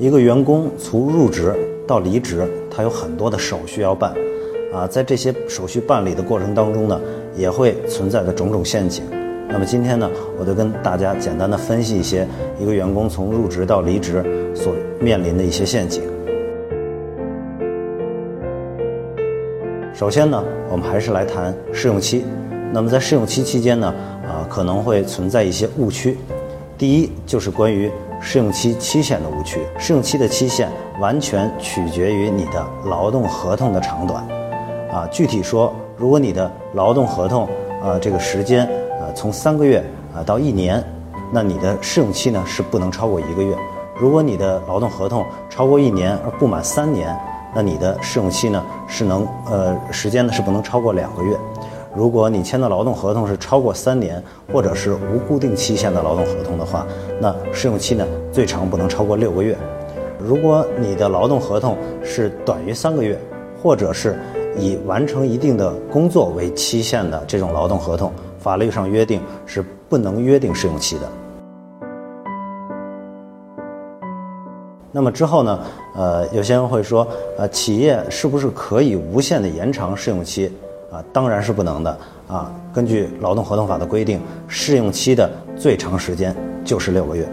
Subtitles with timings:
[0.00, 1.54] 一个员工从入职
[1.86, 4.14] 到离职，他有很多的手续要办，
[4.72, 6.98] 啊，在这些手续办理的过程当中呢，
[7.36, 9.04] 也会存在的种种陷阱。
[9.46, 12.26] 那么今天呢，我就跟大家简单的分析一些
[12.58, 14.24] 一个员工从入职到离职
[14.54, 16.02] 所面临的一些陷阱。
[19.92, 22.24] 首先呢，我们还是来谈试用期。
[22.72, 23.94] 那么在试用期期间呢，
[24.26, 26.16] 啊，可能会存在一些误区。
[26.78, 27.90] 第一就是关于
[28.20, 29.60] 试用期期限的误区。
[29.78, 30.68] 试用期的期限
[31.00, 34.22] 完全取决于你的劳动合同的长短。
[34.92, 37.48] 啊，具体说，如果你的劳动合同，
[37.82, 38.66] 啊，这个时间，
[39.00, 40.84] 啊，从三个月啊到一年，
[41.32, 43.56] 那你的试用期呢是不能超过一个月。
[43.96, 47.16] 如果你的劳动合同超过一年而不满三年，
[47.54, 51.36] 那你的试用期呢是能呃时间呢是不能超过两个月。
[51.94, 54.22] 如果你签的劳动合同是超过三年，
[54.52, 56.86] 或者是无固定期限的劳动合同的话，
[57.20, 59.56] 那试用期呢最长不能超过六个月。
[60.18, 63.18] 如果你的劳动合同是短于三个月，
[63.60, 64.16] 或者是
[64.56, 71.02] 以完成一定的工作为期限的这种劳动合同，法律上约定是不能约定试用期的。
[74.92, 75.60] 那么之后呢？
[75.96, 77.06] 呃，有些人会说，
[77.36, 80.52] 呃，企业是不是可以无限的延长试用期？
[80.90, 81.98] 啊，当然是不能的。
[82.28, 87.28] 啊，根据劳动合同法的规定，试用期的最长时间就是六个月。